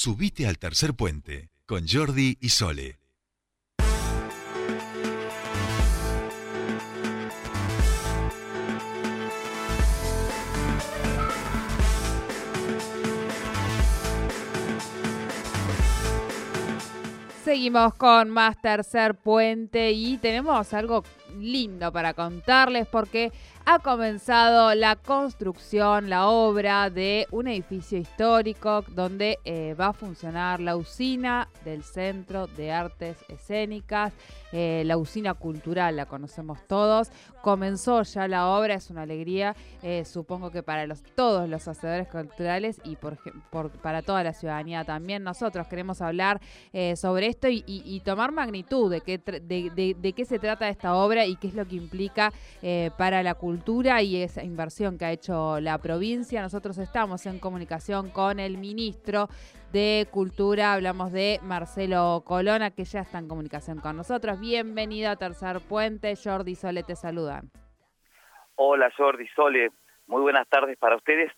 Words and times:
Subite 0.00 0.46
al 0.46 0.58
tercer 0.58 0.94
puente 0.94 1.50
con 1.66 1.88
Jordi 1.88 2.38
y 2.40 2.50
Sole. 2.50 3.00
Seguimos 17.44 17.94
con 17.94 18.30
más 18.30 18.60
tercer 18.60 19.16
puente 19.16 19.90
y 19.90 20.16
tenemos 20.18 20.74
algo 20.74 21.02
lindo 21.40 21.90
para 21.92 22.14
contarles 22.14 22.86
porque 22.86 23.32
ha 23.70 23.80
comenzado 23.80 24.74
la 24.74 24.96
construcción, 24.96 26.08
la 26.08 26.28
obra 26.28 26.88
de 26.88 27.26
un 27.30 27.48
edificio 27.48 27.98
histórico 27.98 28.82
donde 28.88 29.38
eh, 29.44 29.74
va 29.78 29.88
a 29.88 29.92
funcionar 29.92 30.58
la 30.58 30.74
usina 30.74 31.50
del 31.66 31.84
Centro 31.84 32.46
de 32.46 32.72
Artes 32.72 33.18
Escénicas, 33.28 34.14
eh, 34.52 34.84
la 34.86 34.96
usina 34.96 35.34
cultural, 35.34 35.96
la 35.96 36.06
conocemos 36.06 36.66
todos. 36.66 37.10
Comenzó 37.42 38.02
ya 38.02 38.26
la 38.26 38.48
obra, 38.48 38.74
es 38.74 38.88
una 38.88 39.02
alegría, 39.02 39.54
eh, 39.82 40.06
supongo 40.06 40.50
que 40.50 40.62
para 40.62 40.86
los, 40.86 41.02
todos 41.02 41.46
los 41.46 41.68
hacedores 41.68 42.08
culturales 42.08 42.80
y 42.84 42.96
para 43.82 44.00
toda 44.00 44.24
la 44.24 44.32
ciudadanía 44.32 44.84
también. 44.84 45.22
Nosotros 45.22 45.66
queremos 45.66 46.00
hablar 46.00 46.40
sobre 46.96 47.26
esto 47.26 47.48
y, 47.50 48.02
tomar 48.04 48.32
magnitud 48.32 48.90
de 48.90 49.02
qué 49.02 50.24
se 50.24 50.38
trata 50.38 50.70
esta 50.70 50.94
obra 50.94 51.26
y 51.26 51.36
qué 51.36 51.48
es 51.48 51.54
lo 51.54 51.66
que 51.66 51.76
implica 51.76 52.32
para 52.96 53.22
la 53.22 53.34
cultura 53.34 53.57
y 53.66 54.22
esa 54.22 54.42
inversión 54.42 54.98
que 54.98 55.04
ha 55.04 55.12
hecho 55.12 55.60
la 55.60 55.78
provincia. 55.78 56.40
Nosotros 56.40 56.78
estamos 56.78 57.26
en 57.26 57.38
comunicación 57.38 58.10
con 58.10 58.40
el 58.40 58.56
ministro 58.56 59.28
de 59.72 60.06
Cultura, 60.10 60.72
hablamos 60.72 61.12
de 61.12 61.38
Marcelo 61.42 62.22
Colona, 62.24 62.70
que 62.70 62.84
ya 62.84 63.00
está 63.00 63.18
en 63.18 63.28
comunicación 63.28 63.80
con 63.80 63.96
nosotros. 63.96 64.40
Bienvenido 64.40 65.10
a 65.10 65.16
Tercer 65.16 65.60
Puente, 65.60 66.14
Jordi 66.16 66.54
Sole 66.54 66.82
te 66.82 66.96
saludan. 66.96 67.50
Hola 68.56 68.90
Jordi 68.96 69.26
Sole, 69.36 69.70
muy 70.06 70.22
buenas 70.22 70.48
tardes 70.48 70.78
para 70.78 70.96
ustedes 70.96 71.30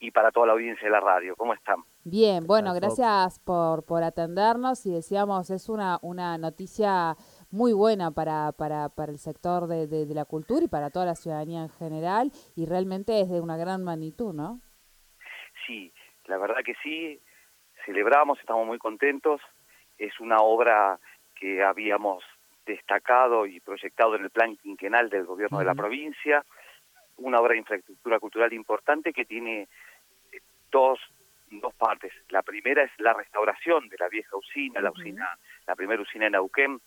y 0.00 0.10
para 0.10 0.30
toda 0.30 0.48
la 0.48 0.52
audiencia 0.52 0.84
de 0.86 0.92
la 0.92 1.00
radio. 1.00 1.34
¿Cómo 1.36 1.54
están? 1.54 1.76
Bien, 2.04 2.46
bueno, 2.46 2.72
gracias 2.74 3.38
por, 3.40 3.84
por 3.84 4.02
atendernos 4.02 4.86
y 4.86 4.92
decíamos, 4.92 5.50
es 5.50 5.68
una, 5.68 5.98
una 6.02 6.38
noticia 6.38 7.16
muy 7.50 7.72
buena 7.72 8.10
para, 8.10 8.52
para, 8.52 8.88
para 8.88 9.12
el 9.12 9.18
sector 9.18 9.66
de, 9.66 9.86
de, 9.86 10.14
la 10.14 10.24
cultura 10.24 10.64
y 10.64 10.68
para 10.68 10.90
toda 10.90 11.06
la 11.06 11.14
ciudadanía 11.14 11.62
en 11.62 11.70
general 11.70 12.30
y 12.56 12.66
realmente 12.66 13.20
es 13.20 13.28
de 13.28 13.40
una 13.40 13.56
gran 13.56 13.82
magnitud, 13.82 14.32
¿no? 14.32 14.60
Sí, 15.66 15.92
la 16.26 16.38
verdad 16.38 16.62
que 16.64 16.74
sí, 16.82 17.20
celebramos, 17.84 18.38
estamos 18.38 18.66
muy 18.66 18.78
contentos, 18.78 19.40
es 19.98 20.18
una 20.20 20.38
obra 20.38 20.98
que 21.34 21.62
habíamos 21.62 22.22
destacado 22.66 23.46
y 23.46 23.60
proyectado 23.60 24.14
en 24.14 24.24
el 24.24 24.30
plan 24.30 24.56
quinquenal 24.56 25.10
del 25.10 25.24
gobierno 25.24 25.58
de 25.58 25.64
la 25.64 25.74
provincia, 25.74 26.44
una 27.16 27.40
obra 27.40 27.52
de 27.52 27.58
infraestructura 27.58 28.18
cultural 28.18 28.52
importante 28.52 29.12
que 29.12 29.24
tiene 29.24 29.68
dos, 30.70 30.98
dos 31.50 31.74
partes. 31.74 32.12
La 32.28 32.42
primera 32.42 32.82
es 32.82 32.90
la 32.98 33.12
restauración 33.12 33.88
de 33.88 33.96
la 33.98 34.08
vieja 34.08 34.36
usina, 34.36 34.80
la 34.80 34.90
usina, 34.90 35.36
la 35.66 35.74
primera 35.74 36.00
usina 36.00 36.26
en 36.26 36.36
Auquén, 36.36 36.80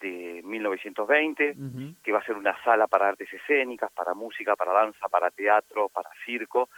de 0.00 0.42
1920, 0.44 1.56
que 2.02 2.12
va 2.12 2.18
a 2.18 2.24
ser 2.24 2.36
una 2.36 2.56
sala 2.62 2.86
para 2.86 3.08
artes 3.08 3.32
escénicas, 3.32 3.90
para 3.92 4.14
música, 4.14 4.56
para 4.56 4.72
danza, 4.72 5.08
para 5.08 5.30
teatro, 5.30 5.88
para 5.88 6.10
circo, 6.24 6.68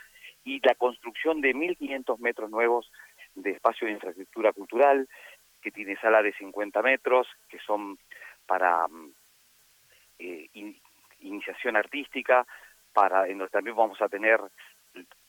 y 0.45 0.61
la 0.67 0.75
construcción 0.75 1.41
de 1.41 1.55
1.500 1.55 2.19
metros 2.19 2.51
nuevos 2.51 2.91
de 3.35 3.51
espacio 3.51 3.87
de 3.87 3.95
infraestructura 3.95 4.53
cultural, 4.53 5.09
que 5.61 5.71
tiene 5.71 5.97
sala 5.97 6.23
de 6.23 6.33
50 6.33 6.83
metros, 6.83 7.29
que 7.49 7.59
son 7.59 7.99
para 8.47 8.89
mm, 8.89 9.13
eh, 10.19 10.49
iniciación 11.21 11.77
artística, 11.77 12.47
para 12.93 13.29
en 13.29 13.39
donde 13.39 13.51
también 13.51 13.77
vamos 13.77 14.01
a 14.01 14.09
tener 14.09 14.41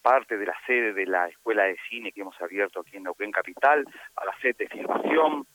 parte 0.01 0.37
de 0.37 0.45
la 0.45 0.55
sede 0.65 0.93
de 0.93 1.05
la 1.05 1.27
Escuela 1.27 1.63
de 1.63 1.77
Cine 1.89 2.11
que 2.11 2.21
hemos 2.21 2.39
abierto 2.41 2.79
aquí 2.79 2.97
en 2.97 3.03
Neuquén 3.03 3.31
Capital, 3.31 3.85
a 4.15 4.25
la 4.25 4.35
sede 4.41 4.55
de 4.59 4.69
filmación, 4.69 5.45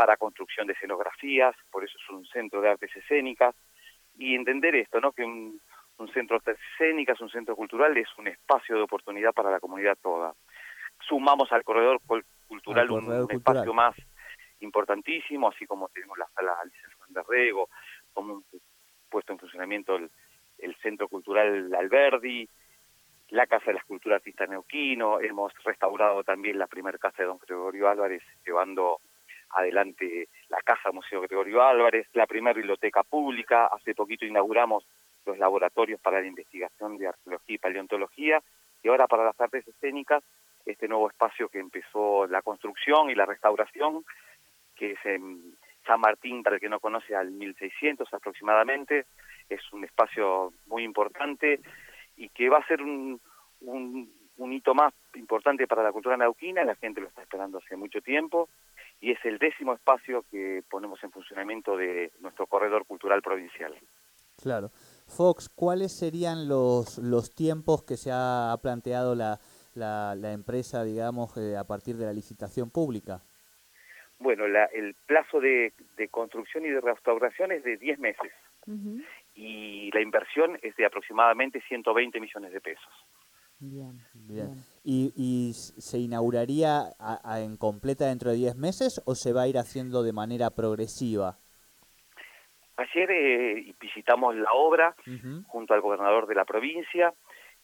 para 0.00 0.16
construcción 0.16 0.66
de 0.66 0.72
escenografías, 0.72 1.54
por 1.70 1.84
eso 1.84 1.98
es 2.02 2.08
un 2.08 2.24
centro 2.24 2.62
de 2.62 2.70
artes 2.70 2.90
escénicas, 2.96 3.54
y 4.16 4.34
entender 4.34 4.74
esto, 4.74 4.98
¿no? 4.98 5.12
que 5.12 5.22
un, 5.22 5.60
centro 6.14 6.38
de 6.38 6.52
artes 6.52 6.64
escénicas, 6.72 7.20
un 7.20 7.28
centro 7.28 7.54
cultural 7.54 7.94
es 7.98 8.08
un 8.16 8.26
espacio 8.26 8.76
de 8.76 8.82
oportunidad 8.82 9.34
para 9.34 9.50
la 9.50 9.60
comunidad 9.60 9.98
toda. 10.00 10.32
Sumamos 11.06 11.52
al 11.52 11.64
corredor 11.64 12.00
cultural 12.48 12.90
un, 12.90 13.30
espacio 13.30 13.74
más 13.74 13.94
importantísimo, 14.60 15.48
así 15.48 15.66
como 15.66 15.90
tenemos 15.90 16.16
la 16.16 16.30
sala 16.34 16.54
Alicia 16.62 16.88
Fernández 16.88 17.26
Rego, 17.28 17.68
como 18.14 18.42
puesto 19.10 19.34
en 19.34 19.38
funcionamiento 19.38 19.96
el, 19.96 20.10
Centro 20.76 21.08
Cultural 21.08 21.74
Alberdi, 21.74 22.48
la 23.28 23.46
Casa 23.46 23.66
de 23.66 23.74
la 23.74 23.80
Escultura 23.80 24.16
Artista 24.16 24.46
Neuquino, 24.46 25.20
hemos 25.20 25.52
restaurado 25.62 26.24
también 26.24 26.58
la 26.58 26.68
primera 26.68 26.96
casa 26.96 27.18
de 27.18 27.26
don 27.26 27.38
Gregorio 27.38 27.90
Álvarez, 27.90 28.22
llevando 28.46 28.98
adelante 29.52 30.28
la 30.48 30.60
Casa 30.62 30.92
Museo 30.92 31.20
Gregorio 31.22 31.62
Álvarez, 31.62 32.06
la 32.12 32.26
primera 32.26 32.54
biblioteca 32.54 33.02
pública, 33.02 33.66
hace 33.66 33.94
poquito 33.94 34.24
inauguramos 34.24 34.84
los 35.26 35.38
laboratorios 35.38 36.00
para 36.00 36.20
la 36.20 36.26
investigación 36.26 36.96
de 36.96 37.08
arqueología 37.08 37.54
y 37.54 37.58
paleontología, 37.58 38.42
y 38.82 38.88
ahora 38.88 39.06
para 39.06 39.24
las 39.24 39.40
artes 39.40 39.66
escénicas, 39.68 40.22
este 40.64 40.88
nuevo 40.88 41.08
espacio 41.08 41.48
que 41.48 41.58
empezó 41.58 42.26
la 42.26 42.42
construcción 42.42 43.10
y 43.10 43.14
la 43.14 43.26
restauración, 43.26 44.04
que 44.74 44.92
es 44.92 44.98
en 45.04 45.56
San 45.86 46.00
Martín, 46.00 46.42
para 46.42 46.56
el 46.56 46.60
que 46.60 46.68
no 46.68 46.80
conoce, 46.80 47.14
al 47.14 47.30
1600 47.30 48.12
aproximadamente, 48.12 49.06
es 49.48 49.60
un 49.72 49.84
espacio 49.84 50.52
muy 50.66 50.84
importante 50.84 51.60
y 52.16 52.28
que 52.28 52.48
va 52.48 52.58
a 52.58 52.66
ser 52.66 52.82
un, 52.82 53.20
un, 53.60 54.12
un 54.40 54.52
hito 54.52 54.74
más 54.74 54.92
importante 55.14 55.66
para 55.66 55.82
la 55.82 55.92
cultura 55.92 56.16
nauquina, 56.16 56.64
la 56.64 56.74
gente 56.74 57.00
lo 57.00 57.08
está 57.08 57.22
esperando 57.22 57.58
hace 57.58 57.76
mucho 57.76 58.00
tiempo, 58.00 58.48
y 59.00 59.12
es 59.12 59.18
el 59.24 59.38
décimo 59.38 59.74
espacio 59.74 60.24
que 60.30 60.62
ponemos 60.68 61.02
en 61.04 61.10
funcionamiento 61.10 61.76
de 61.76 62.10
nuestro 62.20 62.46
corredor 62.46 62.86
cultural 62.86 63.22
provincial. 63.22 63.74
Claro. 64.42 64.70
Fox, 65.06 65.48
¿cuáles 65.48 65.96
serían 65.98 66.48
los, 66.48 66.98
los 66.98 67.34
tiempos 67.34 67.82
que 67.84 67.96
se 67.96 68.10
ha 68.12 68.56
planteado 68.62 69.14
la, 69.14 69.38
la, 69.74 70.32
empresa, 70.32 70.84
digamos, 70.84 71.36
eh, 71.36 71.56
a 71.56 71.64
partir 71.64 71.96
de 71.96 72.06
la 72.06 72.12
licitación 72.12 72.70
pública? 72.70 73.20
Bueno, 74.18 74.48
la, 74.48 74.64
el 74.66 74.94
plazo 75.06 75.40
de, 75.40 75.72
de, 75.96 76.08
construcción 76.08 76.64
y 76.64 76.70
de 76.70 76.80
restauración 76.80 77.52
es 77.52 77.64
de 77.64 77.76
10 77.76 77.98
meses 77.98 78.32
y 79.34 79.90
la 79.92 80.00
inversión 80.00 80.58
es 80.62 80.76
de 80.76 80.86
aproximadamente 80.86 81.60
120 81.62 82.20
millones 82.20 82.52
de 82.52 82.60
pesos. 82.60 82.92
Bien, 83.60 83.98
bien. 84.14 84.64
¿Y, 84.84 85.52
se 85.52 85.98
inauguraría 85.98 86.84
en 87.36 87.58
completa 87.58 88.06
dentro 88.06 88.30
de 88.30 88.36
10 88.36 88.56
meses 88.56 89.02
o 89.04 89.14
se 89.14 89.34
va 89.34 89.42
a 89.42 89.48
ir 89.48 89.58
haciendo 89.58 90.02
de 90.02 90.14
manera 90.14 90.50
progresiva? 90.50 91.36
Ayer 92.76 93.10
eh, 93.10 93.74
visitamos 93.78 94.34
la 94.34 94.52
obra 94.54 94.94
junto 95.46 95.74
al 95.74 95.82
gobernador 95.82 96.26
de 96.26 96.34
la 96.34 96.46
provincia 96.46 97.12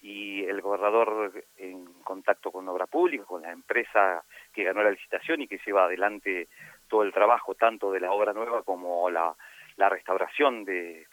y 0.03 0.45
el 0.45 0.61
gobernador 0.61 1.33
en 1.57 1.87
contacto 2.03 2.53
con 2.53 2.69
Obra 2.69 2.87
Pública, 2.87 3.25
con 3.25 3.41
la 3.41 3.51
empresa 3.51 4.23
que 4.53 4.65
ganó 4.65 4.83
la 4.83 4.91
licitación 4.91 5.41
y 5.41 5.49
que 5.49 5.59
lleva 5.65 5.87
adelante 5.87 6.49
todo 6.89 7.03
el 7.03 7.13
trabajo, 7.15 7.55
tanto 7.55 7.91
de 7.91 8.01
la 8.01 8.13
obra 8.13 8.35
nueva 8.35 8.63
como 8.63 9.09
la, 9.09 9.35
restauración 9.89 10.65
de, 10.65 11.07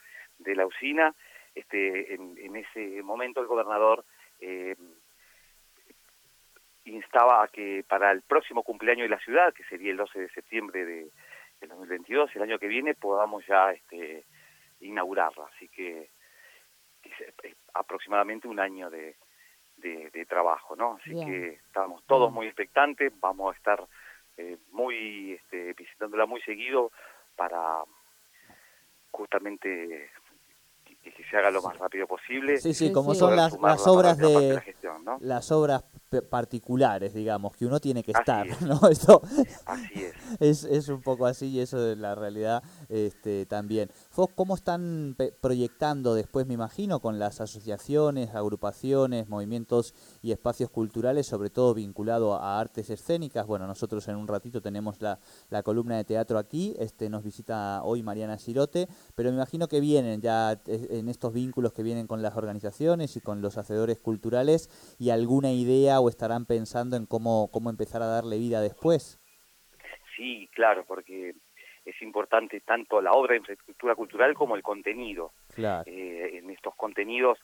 la 0.46 0.66
usina. 0.66 1.16
Este, 1.56 2.16
en, 2.16 2.56
ese 2.56 3.02
momento 3.04 3.40
el 3.40 3.48
gobernador 3.48 4.04
eh, 4.44 4.76
instaba 6.86 7.44
a 7.44 7.48
que 7.48 7.86
para 7.88 8.12
el 8.12 8.22
próximo 8.22 8.64
cumpleaños 8.64 9.06
de 9.06 9.16
la 9.16 9.24
ciudad, 9.24 9.54
que 9.54 9.64
sería 9.64 9.92
el 9.92 9.98
12 9.98 10.20
de 10.20 10.30
septiembre 10.30 10.86
de, 10.86 11.12
2022, 11.62 12.36
el 12.36 12.42
año 12.42 12.60
que 12.60 12.68
viene, 12.68 12.94
podamos 12.94 13.46
ya 13.48 13.72
este, 13.72 14.26
inaugurarla. 14.82 15.46
Así 15.56 15.70
que 15.70 16.10
es, 17.04 17.56
aproximadamente 17.74 18.50
un 18.50 18.60
año 18.60 18.90
de, 18.90 19.16
de, 19.78 20.26
trabajo, 20.26 20.76
¿no? 20.76 21.00
Así 21.00 21.12
que 21.26 21.60
estamos 21.66 22.04
todos 22.06 22.34
muy 22.34 22.48
expectantes, 22.48 23.14
vamos 23.22 23.54
a 23.54 23.58
estar 23.58 23.88
eh, 24.38 24.58
muy 24.72 25.34
este, 25.34 25.74
visitándola 25.74 26.26
muy 26.26 26.42
seguido 26.42 26.92
para 27.36 27.84
justamente 29.12 30.10
que, 31.12 31.24
se 31.30 31.38
haga 31.38 31.52
lo 31.52 31.62
más 31.62 31.78
rápido 31.78 32.08
posible. 32.08 32.58
Sí, 32.58 32.74
sí, 32.74 32.92
como 32.92 33.14
son 33.16 33.36
las, 33.36 33.58
las 33.60 33.88
obras 33.88 34.18
de, 34.18 34.62
las 35.20 35.52
obras 35.52 35.84
particulares, 36.22 37.14
digamos, 37.14 37.56
que 37.56 37.66
uno 37.66 37.80
tiene 37.80 38.04
que 38.04 38.12
estar, 38.12 38.48
es. 38.48 38.62
¿no? 38.62 38.80
Esto 38.90 39.22
Así 39.66 40.04
es. 40.04 40.14
es, 40.40 40.64
es 40.64 40.90
un 40.90 41.02
poco 41.02 41.26
así 41.26 41.48
y 41.48 41.60
eso 41.60 41.92
es 41.92 41.98
la 41.98 42.16
realidad 42.16 42.64
este, 42.90 43.46
también. 43.46 43.90
Fox, 44.10 44.34
¿cómo 44.36 44.56
están 44.56 45.16
proyectando 45.42 46.14
después, 46.14 46.46
me 46.46 46.54
imagino, 46.54 47.00
con 47.00 47.20
las 47.20 47.42
asociaciones, 47.42 48.36
agrupaciones, 48.36 49.30
movimientos 49.30 49.94
y 50.22 50.32
espacios 50.32 50.70
culturales, 50.70 51.28
sobre 51.28 51.50
todo 51.50 51.74
vinculado 51.74 52.36
a 52.36 52.60
artes 52.60 52.90
escénicas? 52.90 53.48
Bueno, 53.48 53.68
nosotros 53.68 54.08
en 54.08 54.16
un 54.16 54.28
ratito 54.28 54.62
tenemos 54.62 55.02
la, 55.02 55.20
la 55.50 55.64
columna 55.64 55.98
de 55.98 56.04
teatro 56.04 56.38
aquí, 56.38 56.76
este, 56.78 57.10
nos 57.10 57.24
visita 57.24 57.82
hoy 57.84 58.04
Mariana 58.04 58.38
Girote, 58.38 58.88
pero 59.16 59.30
me 59.30 59.36
imagino 59.36 59.68
que 59.68 59.80
vienen 59.80 60.22
ya 60.22 60.54
eh, 60.66 60.88
en 60.92 61.10
estos 61.10 61.34
vínculos 61.34 61.74
que 61.74 61.84
vienen 61.84 62.08
con 62.08 62.22
las 62.22 62.36
organizaciones 62.36 63.16
y 63.16 63.22
con 63.22 63.42
los 63.42 63.58
hacedores 63.58 64.00
culturales 64.00 64.70
y 65.00 65.10
alguna 65.10 65.52
idea 65.52 66.00
o 66.04 66.10
estarán 66.10 66.46
pensando 66.46 66.96
en 66.96 67.06
cómo, 67.06 67.50
cómo 67.52 67.70
empezar 67.70 68.02
a 68.02 68.08
darle 68.08 68.38
vida 68.38 68.62
después. 68.62 69.20
Sí, 70.16 70.50
claro, 70.54 70.86
porque 70.86 71.34
es 71.86 72.02
importante 72.02 72.62
tanto 72.62 73.02
la 73.02 73.12
obra 73.12 73.34
de 73.34 73.40
infraestructura 73.40 73.96
cultural 73.96 74.34
como 74.34 74.56
el 74.56 74.64
contenido. 74.64 75.32
Claro. 75.54 75.84
Eh, 75.86 76.38
en 76.38 76.50
estos 76.50 76.76
contenidos, 76.76 77.40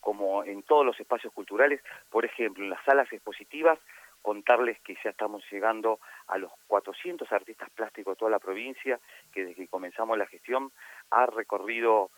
como 0.00 0.44
en 0.44 0.62
todos 0.62 0.84
los 0.84 0.98
espacios 0.98 1.32
culturales, 1.32 1.80
por 2.08 2.24
ejemplo, 2.24 2.64
en 2.64 2.70
las 2.70 2.84
salas 2.84 3.12
expositivas, 3.12 3.78
contarles 4.22 4.78
que 4.80 4.96
ya 5.02 5.10
estamos 5.10 5.42
llegando 5.50 5.98
a 6.26 6.38
los 6.38 6.52
400 6.66 7.30
artistas 7.32 7.70
plásticos 7.70 8.14
de 8.14 8.18
toda 8.18 8.30
la 8.30 8.38
provincia, 8.38 9.00
que 9.32 9.44
desde 9.44 9.62
que 9.62 9.68
comenzamos 9.68 10.16
la 10.18 10.26
gestión 10.26 10.72
ha 11.10 11.26
recorrido 11.26 12.10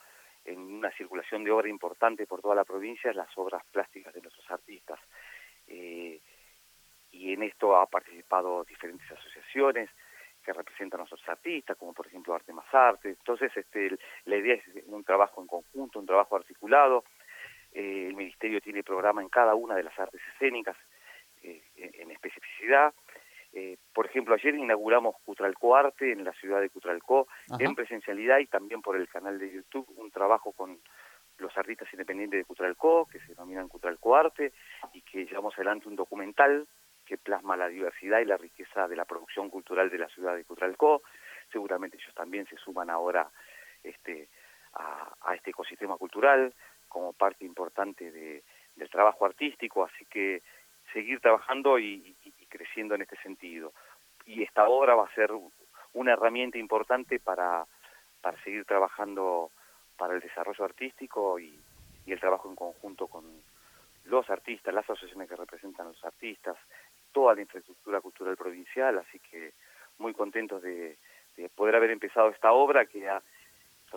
en 0.44 0.58
una 0.58 0.90
circulación 0.92 1.44
de 1.44 1.52
obra 1.52 1.68
importante 1.68 2.26
por 2.26 2.40
toda 2.40 2.54
la 2.54 2.64
provincia 2.64 3.12
las 3.12 3.28
obras 3.36 3.62
plásticas 3.70 4.12
de 4.12 4.20
nuestros 4.20 4.50
artistas. 4.50 4.98
Eh, 5.68 6.20
y 7.12 7.32
en 7.32 7.42
esto 7.62 7.76
ha 7.76 7.86
participado 7.86 8.64
diferentes 8.64 9.08
asociaciones 9.12 9.88
que 10.44 10.52
representan 10.52 10.98
a 10.98 11.02
nuestros 11.02 11.28
artistas, 11.28 11.76
como 11.76 11.92
por 11.92 12.08
ejemplo 12.08 12.34
Arte 12.34 12.52
Más 12.52 12.66
Arte. 12.74 13.10
Entonces, 13.10 13.56
este, 13.56 13.96
la 14.24 14.36
idea 14.36 14.54
es 14.54 14.64
un 14.86 15.04
trabajo 15.04 15.40
en 15.40 15.46
conjunto, 15.46 16.00
un 16.00 16.06
trabajo 16.06 16.34
articulado. 16.34 17.04
Eh, 17.72 18.08
el 18.08 18.16
Ministerio 18.16 18.60
tiene 18.60 18.82
programa 18.82 19.22
en 19.22 19.28
cada 19.28 19.54
una 19.54 19.76
de 19.76 19.84
las 19.84 19.96
artes 19.96 20.20
escénicas 20.34 20.76
eh, 21.44 21.62
en 21.76 22.10
especificidad. 22.10 22.92
Eh, 23.52 23.76
por 23.94 24.06
ejemplo, 24.06 24.34
ayer 24.34 24.56
inauguramos 24.56 25.14
Cutralco 25.24 25.76
Arte 25.76 26.10
en 26.10 26.24
la 26.24 26.32
ciudad 26.32 26.60
de 26.60 26.68
Cutralcó, 26.68 27.28
Ajá. 27.48 27.62
en 27.62 27.76
presencialidad 27.76 28.40
y 28.40 28.46
también 28.46 28.82
por 28.82 28.96
el 28.96 29.06
canal 29.08 29.38
de 29.38 29.52
YouTube, 29.52 29.86
un 29.96 30.10
trabajo 30.10 30.50
con 30.50 30.80
los 31.38 31.56
artistas 31.56 31.88
independientes 31.92 32.40
de 32.40 32.44
Cutralcó, 32.44 33.06
que 33.06 33.20
se 33.20 33.28
denominan 33.28 33.68
Cutralco 33.68 34.16
Arte, 34.16 34.52
y 34.92 35.02
que 35.02 35.26
llevamos 35.26 35.54
adelante 35.54 35.88
un 35.88 35.94
documental 35.94 36.66
que 37.12 37.18
plasma 37.18 37.58
la 37.58 37.68
diversidad 37.68 38.20
y 38.20 38.24
la 38.24 38.38
riqueza 38.38 38.88
de 38.88 38.96
la 38.96 39.04
producción 39.04 39.50
cultural 39.50 39.90
de 39.90 39.98
la 39.98 40.08
ciudad 40.08 40.34
de 40.34 40.46
Cutralcó. 40.46 41.02
Seguramente 41.52 41.98
ellos 41.98 42.14
también 42.14 42.46
se 42.46 42.56
suman 42.56 42.88
ahora 42.88 43.28
este, 43.84 44.30
a, 44.72 45.34
este 45.34 45.50
ecosistema 45.50 45.98
cultural 45.98 46.54
como 46.88 47.12
parte 47.12 47.44
importante 47.44 48.10
de, 48.10 48.42
del 48.76 48.88
trabajo 48.88 49.26
artístico, 49.26 49.84
así 49.84 50.06
que 50.06 50.42
seguir 50.94 51.20
trabajando 51.20 51.78
y, 51.78 52.16
y- 52.24 52.32
y 52.40 52.46
creciendo 52.46 52.94
en 52.94 53.02
este 53.02 53.16
sentido. 53.16 53.74
Y 54.24 54.42
esta 54.42 54.66
obra 54.66 54.94
va 54.94 55.04
a 55.04 55.14
ser 55.14 55.30
una 55.92 56.12
herramienta 56.14 56.56
importante 56.56 57.20
para, 57.20 57.66
para 58.22 58.42
seguir 58.42 58.64
trabajando 58.64 59.50
para 59.98 60.14
el 60.14 60.20
desarrollo 60.20 60.64
artístico 60.64 61.38
y, 61.38 61.60
y 62.06 62.12
el 62.12 62.20
trabajo 62.20 62.48
en 62.48 62.56
conjunto 62.56 63.06
con 63.06 63.24
los 64.04 64.28
artistas, 64.30 64.74
las 64.74 64.84
asociaciones 64.88 65.28
que 65.28 65.36
representan 65.36 65.86
a 65.86 65.90
los 65.90 66.04
artistas, 66.04 66.56
toda 67.12 67.34
la 67.34 67.42
infraestructura 67.42 68.00
cultural 68.00 68.36
provincial, 68.36 68.98
así 68.98 69.18
que 69.20 69.52
muy 69.98 70.12
contentos 70.14 70.62
de, 70.62 70.98
de 71.36 71.48
poder 71.50 71.76
haber 71.76 71.90
empezado 71.90 72.30
esta 72.30 72.52
obra 72.52 72.86
que 72.86 73.08
ha- 73.08 73.22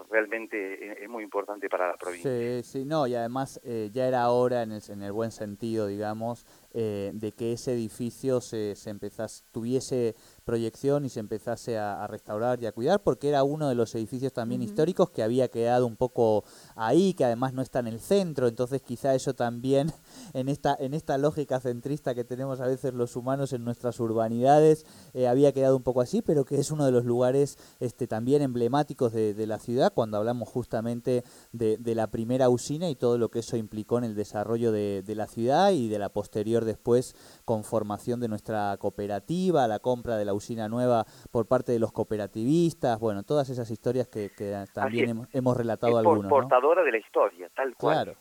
realmente 0.10 1.04
es, 1.04 1.10
muy 1.10 1.24
importante 1.24 1.70
para 1.70 1.88
la 1.88 1.96
provincia. 1.96 2.30
Sí, 2.30 2.64
sí, 2.64 2.86
no, 2.86 3.08
y 3.08 3.16
además 3.16 3.60
eh, 3.64 3.90
ya 3.94 4.08
era 4.08 4.30
hora, 4.30 4.64
en 4.64 4.74
el, 4.74 4.82
en 4.90 5.02
el 5.02 5.12
buen 5.12 5.32
sentido, 5.32 5.88
digamos, 5.88 6.46
eh, 6.74 7.12
de 7.14 7.32
que 7.32 7.54
ese 7.54 7.74
edificio 7.74 8.42
se, 8.42 8.76
se 8.76 8.90
empezase, 8.90 9.44
tuviese 9.52 10.16
proyección 10.46 11.04
y 11.04 11.10
se 11.10 11.20
empezase 11.20 11.78
a, 11.78 12.04
a 12.04 12.08
restaurar 12.08 12.62
y 12.62 12.68
a 12.68 12.72
cuidar, 12.72 13.02
porque 13.04 13.28
era 13.28 13.44
uno 13.44 13.68
de 13.68 13.76
los 13.76 13.94
edificios 13.96 14.32
también 14.32 14.62
históricos 14.62 15.10
que 15.10 15.24
había 15.24 15.50
quedado 15.50 15.88
un 15.88 15.98
poco 15.98 16.46
ahí, 16.76 17.14
que 17.14 17.26
además 17.26 17.54
no 17.54 17.62
está 17.62 17.80
en 17.80 17.88
el 17.88 18.00
centro, 18.00 18.48
entonces 18.48 18.82
quizá 18.82 19.16
eso 19.16 19.34
también, 19.34 19.92
en 20.34 20.48
esta, 20.48 20.78
en 20.80 20.94
esta 20.94 21.18
lógica 21.18 21.60
centrista 21.60 22.16
que 22.16 22.24
tenemos 22.24 22.62
a 22.62 22.68
veces 22.68 22.94
los 22.94 23.16
humanos 23.16 23.54
en 23.54 23.66
nuestras 23.66 24.00
urbanidades, 24.00 24.86
eh, 25.14 25.28
había 25.28 25.52
quedado 25.52 25.76
un 25.76 25.84
poco 25.84 26.02
así, 26.02 26.22
pero 26.22 26.46
que 26.46 26.60
es 26.60 26.72
uno 26.72 26.86
de 26.86 26.92
los 26.92 27.06
lugares 27.06 27.58
este, 27.80 28.08
también 28.08 28.42
emblemáticos 28.42 29.12
de, 29.12 29.34
de 29.34 29.48
la 29.48 29.60
ciudad, 29.60 29.94
cuando 29.94 30.18
hablamos 30.18 30.48
justamente 30.48 31.24
de, 31.52 31.78
de 31.78 31.96
la 31.96 32.08
primera 32.08 32.50
usina 32.50 32.90
y 32.90 32.96
todo 32.96 33.18
lo 33.18 33.30
que 33.30 33.40
eso 33.40 33.58
implicó 33.58 33.98
en 33.98 34.04
el 34.04 34.16
desarrollo 34.16 34.72
de, 34.72 35.04
de 35.04 35.16
la 35.16 35.28
ciudad 35.28 35.72
y 35.72 35.90
de 35.90 36.00
la 36.00 36.10
posterior 36.10 36.66
después 36.66 37.16
conformación 37.46 38.20
de 38.20 38.28
nuestra 38.28 38.78
cooperativa, 38.78 39.68
la 39.68 39.80
compra 39.80 40.18
de 40.18 40.26
la 40.26 40.35
usina 40.36 40.68
nueva 40.68 41.06
por 41.32 41.48
parte 41.48 41.72
de 41.72 41.80
los 41.80 41.92
cooperativistas, 41.92 43.00
bueno, 43.00 43.24
todas 43.24 43.50
esas 43.50 43.70
historias 43.72 44.08
que, 44.08 44.30
que 44.38 44.54
también 44.74 45.10
hemos, 45.10 45.34
hemos 45.34 45.58
relatado 45.58 45.94
es 45.94 46.00
algunos, 46.00 46.24
¿no? 46.24 46.30
portadora 46.30 46.84
de 46.84 46.92
la 46.92 46.98
historia, 46.98 47.50
tal 47.56 47.76
cual. 47.76 48.04
Claro, 48.04 48.20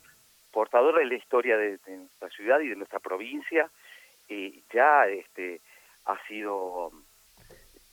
portadora 0.51 1.01
de 1.01 1.07
la 1.07 1.15
historia 1.15 1.57
de, 1.57 1.79
de 1.79 1.97
nuestra 1.97 2.29
ciudad 2.31 2.61
y 2.61 2.69
de 2.69 2.77
nuestra 2.77 3.01
provincia, 3.01 3.71
y 4.29 4.63
ya 4.73 5.07
este 5.07 5.61
ha 6.07 6.17
sido 6.27 6.91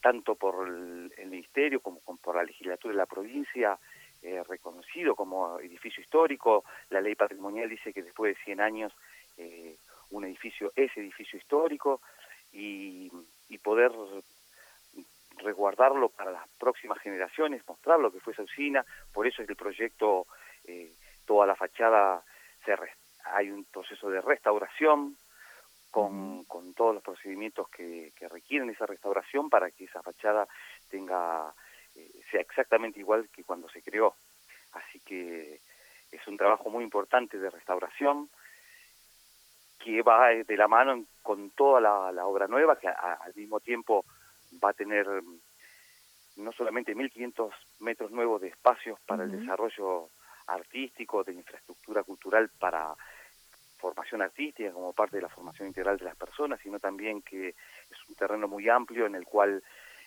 tanto 0.00 0.34
por 0.34 0.66
el, 0.68 1.12
el 1.16 1.30
ministerio 1.30 1.80
como, 1.80 2.00
como 2.00 2.18
por 2.18 2.36
la 2.36 2.44
legislatura 2.44 2.92
de 2.92 2.98
la 2.98 3.06
provincia 3.06 3.78
eh, 4.22 4.42
reconocido 4.48 5.16
como 5.16 5.58
edificio 5.58 6.00
histórico. 6.00 6.64
La 6.90 7.00
ley 7.00 7.16
patrimonial 7.16 7.68
dice 7.68 7.92
que 7.92 8.02
después 8.02 8.36
de 8.36 8.44
100 8.44 8.60
años 8.60 8.92
eh, 9.36 9.76
un 10.10 10.24
edificio 10.24 10.72
es 10.76 10.96
edificio 10.96 11.38
histórico 11.38 12.00
y, 12.52 13.10
y 13.52 13.58
poder 13.58 13.92
resguardarlo 15.36 16.08
para 16.08 16.30
las 16.30 16.48
próximas 16.58 16.98
generaciones, 16.98 17.66
mostrar 17.68 18.00
lo 18.00 18.10
que 18.10 18.20
fue 18.20 18.32
esa 18.32 18.42
usina, 18.42 18.84
por 19.12 19.26
eso 19.26 19.42
es 19.42 19.46
que 19.46 19.52
el 19.52 19.58
proyecto, 19.58 20.26
eh, 20.64 20.92
toda 21.26 21.46
la 21.46 21.54
fachada, 21.54 22.22
se 22.64 22.74
hay 23.24 23.50
un 23.50 23.64
proceso 23.64 24.08
de 24.08 24.20
restauración 24.20 25.16
con, 25.90 26.44
con 26.44 26.74
todos 26.74 26.94
los 26.94 27.02
procedimientos 27.02 27.68
que, 27.68 28.12
que 28.16 28.28
requieren 28.28 28.70
esa 28.70 28.86
restauración 28.86 29.50
para 29.50 29.70
que 29.70 29.84
esa 29.84 30.02
fachada 30.02 30.48
tenga 30.88 31.52
eh, 31.94 32.10
sea 32.30 32.40
exactamente 32.40 33.00
igual 33.00 33.28
que 33.30 33.44
cuando 33.44 33.68
se 33.68 33.82
creó. 33.82 34.14
Así 34.72 35.00
que 35.00 35.60
es 36.10 36.26
un 36.26 36.38
trabajo 36.38 36.70
muy 36.70 36.82
importante 36.84 37.38
de 37.38 37.50
restauración 37.50 38.30
que 39.78 40.00
va 40.02 40.28
de 40.28 40.56
la 40.56 40.68
mano 40.68 41.04
con 41.22 41.50
toda 41.50 41.80
la, 41.80 42.12
la 42.12 42.26
obra 42.26 42.46
nueva, 42.46 42.76
que 42.78 42.88
a- 42.88 43.18
al 43.22 43.34
mismo 43.34 43.60
tiempo 43.60 44.04
va 44.62 44.70
a 44.70 44.74
tener 44.74 45.08
mm, 45.08 45.40
no 46.36 46.52
solamente 46.52 46.94
1.500 46.94 47.50
metros 47.80 48.10
nuevos 48.10 48.40
de 48.40 48.48
espacios 48.48 48.98
para 49.06 49.24
el 49.24 49.30
desarrollo 49.40 50.08
artístico, 50.46 51.22
de 51.24 51.32
infraestructura 51.34 52.02
cultural 52.02 52.50
para 52.58 52.94
formación 53.78 54.22
artística 54.22 54.72
como 54.72 54.92
parte 54.92 55.16
de 55.16 55.22
la 55.22 55.28
formación 55.28 55.68
integral 55.68 55.98
de 55.98 56.04
las 56.04 56.16
personas, 56.16 56.60
sino 56.62 56.78
también 56.78 57.22
que 57.22 57.48
es 57.48 58.08
un 58.08 58.14
terreno 58.14 58.46
muy 58.48 58.68
amplio 58.68 59.06
en 59.06 59.14
el 59.14 59.24
cual 59.24 59.62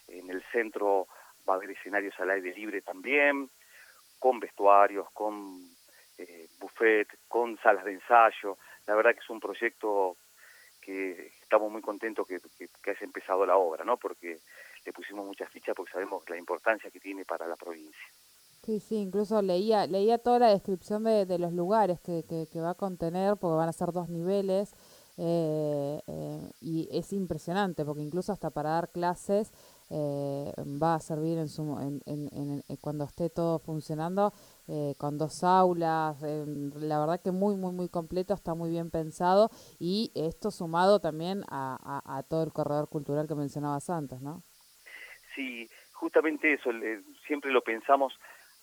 en 0.08 0.30
el 0.30 0.42
centro 0.52 1.08
va 1.48 1.54
a 1.54 1.58
haber 1.58 1.72
escenarios 1.72 2.18
al 2.20 2.30
aire 2.32 2.54
libre 2.54 2.82
también, 2.82 3.50
con 4.20 4.40
vestuarios, 4.40 5.08
con 5.12 5.60
eh, 6.18 6.48
buffet, 6.60 7.08
con 7.28 7.58
salas 7.58 7.84
de 7.86 7.94
ensayo. 7.94 8.58
La 8.88 8.96
verdad 8.96 9.14
que 9.14 9.20
es 9.20 9.30
un 9.30 9.40
proyecto 9.40 10.16
que 10.86 11.32
estamos 11.42 11.72
muy 11.72 11.82
contentos 11.82 12.28
que, 12.28 12.40
que, 12.58 12.68
que 12.82 12.92
haya 12.92 13.04
empezado 13.04 13.46
la 13.46 13.58
obra, 13.58 13.84
¿no? 13.84 13.98
Porque 13.98 14.40
le 14.86 14.94
pusimos 14.94 15.26
muchas 15.26 15.50
fichas 15.50 15.76
porque 15.76 15.92
sabemos 15.92 16.24
la 16.30 16.38
importancia 16.38 16.92
que 16.92 17.00
tiene 17.00 17.26
para 17.26 17.48
la 17.48 17.56
provincia. 17.56 18.06
Sí, 18.66 18.80
sí, 18.80 18.96
incluso 18.96 19.42
leía, 19.42 19.86
leía 19.86 20.18
toda 20.18 20.40
la 20.40 20.50
descripción 20.50 21.04
de, 21.04 21.26
de 21.26 21.38
los 21.38 21.54
lugares 21.54 22.00
que, 22.00 22.24
que, 22.24 22.60
va 22.60 22.72
a 22.72 22.76
contener, 22.76 23.38
porque 23.38 23.58
van 23.58 23.70
a 23.70 23.74
ser 23.74 23.92
dos 23.92 24.10
niveles, 24.10 24.74
eh, 25.18 26.02
eh, 26.08 26.52
y 26.62 26.90
es 26.92 27.14
impresionante, 27.14 27.86
porque 27.86 28.02
incluso 28.02 28.32
hasta 28.32 28.50
para 28.50 28.72
dar 28.72 28.92
clases 28.92 29.52
eh, 29.90 30.52
va 30.82 30.96
a 30.96 31.00
servir 31.00 31.38
en 31.38 31.48
su, 31.48 31.62
en, 31.80 32.02
en- 32.06 32.30
en- 32.34 32.64
en- 32.68 32.78
cuando 32.78 33.04
esté 33.06 33.30
todo 33.30 33.60
funcionando, 33.60 34.34
eh, 34.68 34.96
con 34.98 35.18
dos 35.18 35.44
aulas, 35.44 36.22
eh, 36.24 36.46
la 36.76 37.00
verdad 37.00 37.22
que 37.22 37.32
muy, 37.32 37.56
muy, 37.56 37.72
muy 37.72 37.90
completo, 37.90 38.34
está 38.34 38.54
muy 38.54 38.70
bien 38.70 38.90
pensado, 38.90 39.50
y 39.80 40.12
esto 40.16 40.52
sumado 40.52 41.00
también 41.00 41.44
a, 41.50 41.78
a, 42.06 42.18
a 42.18 42.24
todo 42.24 42.44
el 42.44 42.52
corredor 42.52 42.90
cultural 42.90 43.28
que 43.28 43.36
mencionabas 43.36 43.90
antes, 43.90 44.22
¿no? 44.22 44.42
Sí, 45.36 45.70
justamente 45.94 46.54
eso, 46.54 46.70
siempre 47.28 47.52
lo 47.52 47.62
pensamos 47.62 48.14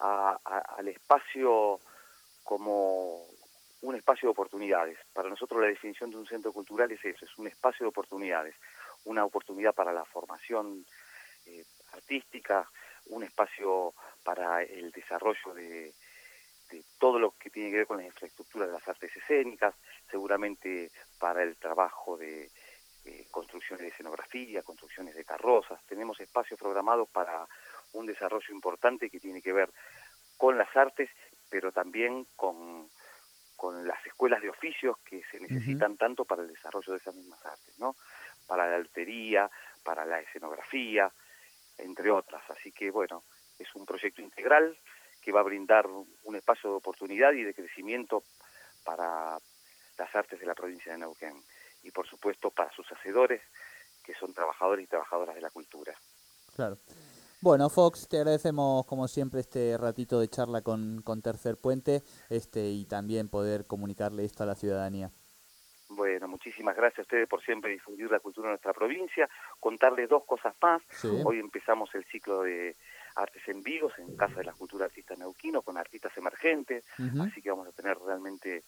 a- 0.00 0.38
al 0.76 0.88
espacio 0.88 1.78
como, 2.42 3.20
un 3.82 3.94
espacio 3.96 4.28
de 4.28 4.30
oportunidades. 4.32 4.98
Para 5.12 5.28
nosotros 5.28 5.60
la 5.60 5.66
definición 5.68 6.10
de 6.10 6.16
un 6.16 6.26
centro 6.26 6.52
cultural 6.52 6.90
es 6.90 7.04
eso, 7.04 7.24
es 7.24 7.38
un 7.38 7.46
espacio 7.48 7.84
de 7.84 7.88
oportunidades, 7.88 8.54
una 9.04 9.24
oportunidad 9.24 9.74
para 9.74 9.92
la 9.92 10.04
formación 10.04 10.84
eh, 11.46 11.64
artística, 11.92 12.68
un 13.06 13.24
espacio 13.24 13.94
para 14.22 14.62
el 14.62 14.90
desarrollo 14.90 15.54
de, 15.54 15.92
todo 16.98 17.18
lo 17.18 17.32
que 17.32 17.50
tiene 17.50 17.70
que 17.70 17.78
ver 17.78 17.86
con 17.86 17.98
la 17.98 18.06
infraestructura 18.06 18.66
de 18.66 18.72
las 18.72 18.88
artes 18.88 19.14
escénicas, 19.14 19.74
seguramente 20.10 20.90
para 21.18 21.42
el 21.42 21.56
trabajo 21.56 22.16
de 22.16 22.50
eh, 23.04 23.26
construcciones 23.30 23.82
de 23.82 23.88
escenografía, 23.88 24.62
construcciones 24.62 25.14
de 25.14 25.24
carrozas. 25.24 25.84
Tenemos 25.86 26.18
espacios 26.20 26.58
programados 26.58 27.10
para 27.10 27.46
un 27.92 28.06
desarrollo 28.06 28.54
importante 28.54 29.10
que 29.10 29.20
tiene 29.20 29.42
que 29.42 29.52
ver 29.52 29.70
con 30.38 30.56
las 30.56 30.74
artes, 30.74 31.10
pero 31.50 31.72
también 31.72 32.26
con, 32.36 32.88
con 33.56 33.86
las 33.86 34.04
escuelas 34.06 34.40
de 34.40 34.48
oficios 34.48 34.96
que 35.04 35.22
se 35.30 35.40
necesitan 35.40 35.96
tanto 35.96 36.24
para 36.24 36.42
el 36.42 36.48
desarrollo 36.48 36.92
de 36.92 36.98
esas 36.98 37.14
mismas 37.14 37.44
artes, 37.44 37.78
¿no? 37.78 37.96
Para 38.46 38.68
la 38.68 38.78
lotería, 38.78 39.50
para 39.84 40.06
la 40.06 40.20
escenografía, 40.20 41.12
entre 41.78 42.10
otras. 42.10 42.42
Así 42.50 42.72
que, 42.72 42.90
bueno, 42.90 43.24
es 43.58 43.74
un 43.74 43.84
proyecto 43.84 44.22
integral 44.22 44.76
que 45.20 45.32
va 45.32 45.40
a 45.40 45.44
brindar 45.44 45.86
un 45.86 46.36
espacio 46.36 46.70
de 46.70 46.76
oportunidad 46.76 47.32
y 47.32 47.44
de 47.44 47.54
crecimiento 47.54 48.24
para 48.84 49.38
las 49.96 50.14
artes 50.14 50.40
de 50.40 50.46
la 50.46 50.54
provincia 50.54 50.92
de 50.92 50.98
Neuquén 50.98 51.40
y 51.82 51.90
por 51.90 52.08
supuesto 52.08 52.50
para 52.50 52.72
sus 52.72 52.90
hacedores 52.90 53.40
que 54.04 54.14
son 54.14 54.34
trabajadores 54.34 54.84
y 54.84 54.88
trabajadoras 54.88 55.34
de 55.34 55.40
la 55.40 55.50
cultura. 55.50 55.94
Claro. 56.54 56.78
Bueno, 57.40 57.68
Fox, 57.70 58.08
te 58.08 58.18
agradecemos 58.18 58.86
como 58.86 59.08
siempre 59.08 59.40
este 59.40 59.76
ratito 59.76 60.20
de 60.20 60.28
charla 60.28 60.62
con, 60.62 61.02
con 61.02 61.22
Tercer 61.22 61.56
Puente 61.56 62.02
este 62.30 62.68
y 62.68 62.84
también 62.84 63.28
poder 63.28 63.66
comunicarle 63.66 64.24
esto 64.24 64.44
a 64.44 64.46
la 64.46 64.54
ciudadanía. 64.54 65.10
Bueno, 66.02 66.26
muchísimas 66.26 66.74
gracias 66.74 66.98
a 66.98 67.02
ustedes 67.02 67.28
por 67.28 67.44
siempre 67.44 67.70
difundir 67.70 68.10
la 68.10 68.18
cultura 68.18 68.48
de 68.48 68.54
nuestra 68.54 68.72
provincia. 68.72 69.28
Contarles 69.60 70.08
dos 70.08 70.24
cosas 70.24 70.52
más. 70.60 70.82
Hoy 71.24 71.38
empezamos 71.38 71.94
el 71.94 72.04
ciclo 72.06 72.42
de 72.42 72.74
artes 73.14 73.40
en 73.46 73.62
vivos 73.62 73.92
en 73.98 74.16
Casa 74.16 74.34
de 74.38 74.46
la 74.46 74.52
Cultura 74.52 74.86
Artista 74.86 75.14
Neuquino 75.14 75.62
con 75.62 75.78
artistas 75.78 76.10
emergentes, 76.16 76.84
así 77.20 77.40
que 77.40 77.50
vamos 77.50 77.68
a 77.68 77.70
tener 77.70 77.96
realmente 77.98 78.64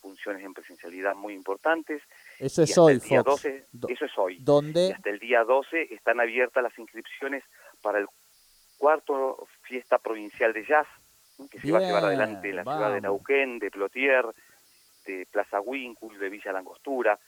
funciones 0.00 0.44
en 0.44 0.54
presencialidad 0.54 1.16
muy 1.16 1.34
importantes. 1.34 2.02
Eso 2.38 2.62
es 2.62 2.78
hoy, 2.78 3.00
Fox. 3.00 3.24
12, 3.24 3.66
eso 3.88 4.04
es 4.04 4.12
hoy. 4.16 4.38
¿Dónde? 4.38 4.92
hasta 4.92 5.10
el 5.10 5.18
día 5.18 5.42
12 5.42 5.92
están 5.92 6.20
abiertas 6.20 6.62
las 6.62 6.78
inscripciones 6.78 7.42
para 7.82 7.98
el 7.98 8.06
cuarto 8.78 9.48
fiesta 9.62 9.98
provincial 9.98 10.52
de 10.52 10.64
jazz, 10.64 10.86
que 11.50 11.60
se 11.60 11.72
va 11.72 11.78
a 11.78 11.82
llevar 11.82 12.04
adelante 12.04 12.48
en 12.50 12.56
la 12.56 12.62
ciudad 12.62 12.94
de 12.94 13.00
Neuquén, 13.00 13.58
de 13.58 13.72
Plotier, 13.72 14.24
de 15.06 15.26
Plaza 15.26 15.60
Winkul, 15.60 16.18
de 16.18 16.28
Villa 16.28 16.52
Langostura, 16.52 17.18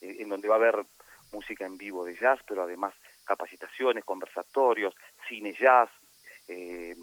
eh, 0.00 0.16
en 0.20 0.28
donde 0.28 0.48
va 0.48 0.54
a 0.54 0.58
haber 0.58 0.84
música 1.32 1.66
en 1.66 1.76
vivo 1.76 2.04
de 2.04 2.16
jazz, 2.16 2.40
pero 2.46 2.62
además 2.62 2.94
capacitaciones, 3.24 4.04
conversatorios, 4.04 4.94
cine 5.28 5.54
jazz, 5.58 5.90
eh, 6.48 6.94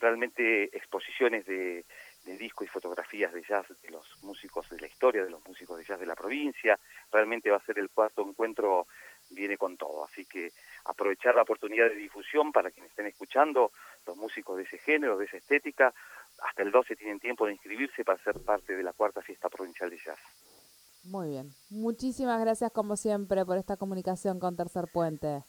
realmente 0.00 0.64
exposiciones 0.76 1.46
de, 1.46 1.84
de 2.24 2.36
disco 2.36 2.64
y 2.64 2.66
fotografías 2.66 3.32
de 3.32 3.42
jazz 3.42 3.66
de 3.82 3.90
los 3.90 4.06
músicos 4.22 4.68
de 4.68 4.78
la 4.80 4.86
historia, 4.86 5.24
de 5.24 5.30
los 5.30 5.46
músicos 5.46 5.78
de 5.78 5.84
jazz 5.84 6.00
de 6.00 6.06
la 6.06 6.14
provincia. 6.14 6.78
Realmente 7.10 7.50
va 7.50 7.56
a 7.56 7.64
ser 7.64 7.78
el 7.78 7.90
cuarto 7.90 8.26
encuentro, 8.26 8.86
viene 9.30 9.56
con 9.56 9.76
todo. 9.76 10.04
Así 10.04 10.26
que 10.26 10.52
aprovechar 10.84 11.34
la 11.34 11.42
oportunidad 11.42 11.88
de 11.88 11.94
difusión 11.94 12.52
para 12.52 12.70
quienes 12.70 12.90
estén 12.90 13.06
escuchando, 13.06 13.72
los 14.06 14.16
músicos 14.16 14.56
de 14.56 14.64
ese 14.64 14.78
género, 14.78 15.16
de 15.16 15.26
esa 15.26 15.38
estética, 15.38 15.94
hasta 16.42 16.62
el 16.62 16.70
12 16.70 16.96
tienen 16.96 17.20
tiempo 17.20 17.46
de 17.46 17.52
inscribirse 17.52 18.04
para 18.04 18.22
ser 18.22 18.40
parte 18.40 18.76
de 18.76 18.82
la 18.82 18.92
cuarta 18.92 19.22
fiesta 19.22 19.48
provincial 19.48 19.90
de 19.90 19.98
jazz. 19.98 20.18
Muy 21.04 21.30
bien. 21.30 21.50
Muchísimas 21.70 22.40
gracias 22.40 22.70
como 22.72 22.96
siempre 22.96 23.44
por 23.44 23.56
esta 23.56 23.76
comunicación 23.76 24.38
con 24.38 24.56
Tercer 24.56 24.86
Puente. 24.92 25.42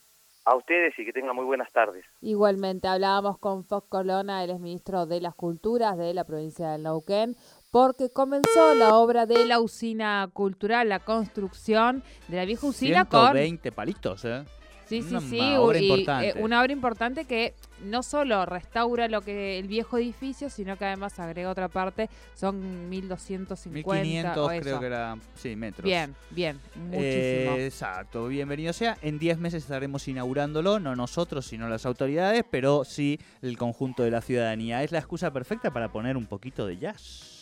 A 0.43 0.55
ustedes 0.55 0.97
y 0.97 1.05
que 1.05 1.13
tengan 1.13 1.35
muy 1.35 1.45
buenas 1.45 1.71
tardes. 1.71 2.03
Igualmente, 2.21 2.87
hablábamos 2.87 3.37
con 3.37 3.63
Fox 3.63 3.87
Colona, 3.89 4.43
el 4.43 4.59
ministro 4.59 5.05
de 5.05 5.21
las 5.21 5.35
Culturas 5.35 5.97
de 5.97 6.15
la 6.15 6.23
provincia 6.23 6.71
de 6.71 6.79
Neuquén, 6.79 7.35
porque 7.69 8.09
comenzó 8.09 8.73
la 8.73 8.95
obra 8.95 9.27
de 9.27 9.45
la 9.45 9.59
usina 9.59 10.27
cultural, 10.33 10.89
la 10.89 10.99
construcción 10.99 12.03
de 12.27 12.37
la 12.37 12.45
vieja 12.45 12.65
usina 12.65 13.05
120 13.05 13.69
con... 13.69 13.75
palitos, 13.75 14.25
¿eh? 14.25 14.43
Sí, 14.91 15.03
sí, 15.03 15.15
sí. 15.21 15.39
Una 15.39 15.61
obra, 15.61 15.79
importante. 15.79 16.29
Eh, 16.29 16.43
una 16.43 16.61
obra 16.61 16.73
importante 16.73 17.25
que 17.25 17.53
no 17.83 18.03
solo 18.03 18.45
restaura 18.45 19.07
lo 19.07 19.21
que 19.21 19.59
el 19.59 19.67
viejo 19.67 19.97
edificio, 19.97 20.49
sino 20.49 20.77
que 20.77 20.85
además 20.85 21.19
agrega 21.19 21.49
otra 21.49 21.67
parte, 21.67 22.09
son 22.35 22.89
1250 22.89 24.03
1500 24.03 24.51
creo 24.61 24.79
que 24.79 24.85
era, 24.85 25.17
sí, 25.35 25.55
metros. 25.55 25.85
Bien, 25.85 26.15
bien, 26.29 26.59
muchísimo. 26.75 27.01
Eh, 27.01 27.65
exacto, 27.65 28.27
bienvenido 28.27 28.73
sea. 28.73 28.97
En 29.01 29.19
10 29.19 29.39
meses 29.39 29.63
estaremos 29.63 30.07
inaugurándolo, 30.07 30.79
no 30.79 30.95
nosotros, 30.95 31.45
sino 31.45 31.67
las 31.69 31.85
autoridades, 31.85 32.43
pero 32.49 32.83
sí 32.83 33.19
el 33.41 33.57
conjunto 33.57 34.03
de 34.03 34.11
la 34.11 34.21
ciudadanía. 34.21 34.83
Es 34.83 34.91
la 34.91 34.99
excusa 34.99 35.31
perfecta 35.31 35.71
para 35.71 35.91
poner 35.91 36.17
un 36.17 36.25
poquito 36.25 36.65
de 36.65 36.77
jazz. 36.77 37.40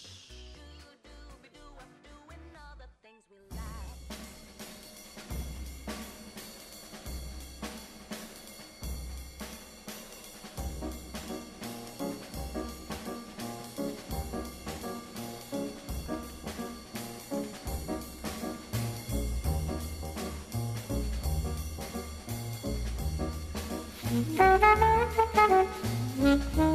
Mm-hmm. 24.09 26.68